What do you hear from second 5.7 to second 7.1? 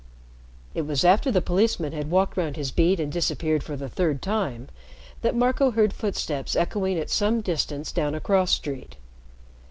footsteps echoing